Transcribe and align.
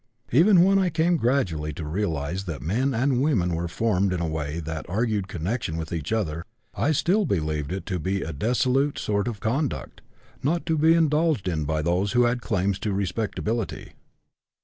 Even 0.31 0.63
when 0.63 0.79
I 0.79 0.89
came 0.89 1.15
gradually 1.17 1.73
to 1.73 1.85
realize 1.85 2.45
that 2.45 2.63
men 2.63 2.91
and 2.95 3.21
women 3.21 3.53
were 3.53 3.67
formed 3.67 4.11
in 4.11 4.19
a 4.19 4.25
way 4.27 4.59
that 4.59 4.89
argued 4.89 5.27
connection 5.27 5.77
with 5.77 5.93
each 5.93 6.11
other, 6.11 6.43
I 6.73 6.91
still 6.91 7.23
believed 7.23 7.71
it 7.71 7.85
to 7.85 7.99
be 7.99 8.23
a 8.23 8.33
dissolute 8.33 8.97
sort 8.97 9.27
of 9.27 9.39
conduct, 9.39 10.01
not 10.41 10.65
to 10.65 10.75
be 10.79 10.95
indulged 10.95 11.47
in 11.47 11.65
by 11.65 11.83
those 11.83 12.13
who 12.13 12.23
had 12.23 12.41
claims 12.41 12.79
to 12.79 12.93
respectability. 12.93 13.91